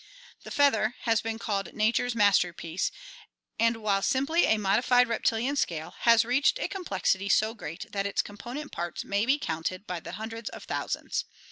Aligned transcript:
The 0.43 0.49
feather 0.49 0.95
(see 0.97 0.97
Fig. 0.97 1.03
78) 1.03 1.03
has 1.11 1.21
been 1.21 1.37
called 1.37 1.73
"nature's 1.75 2.15
mastelpiece,, 2.15 2.89
and 3.59 3.77
while 3.83 4.01
simply 4.01 4.45
a 4.47 4.57
modified 4.57 5.07
reptilian 5.07 5.55
scale, 5.55 5.93
has 5.99 6.25
reached 6.25 6.57
a 6.57 6.67
com 6.67 6.83
plexity 6.85 7.31
so 7.31 7.53
great 7.53 7.85
that 7.91 8.07
its 8.07 8.23
component 8.23 8.71
parts 8.71 9.03
may 9.05 9.27
be 9.27 9.37
counted 9.37 9.85
by 9.85 9.99
the 9.99 10.13
hundreds 10.13 10.49
of 10.49 10.63
thousands. 10.63 11.25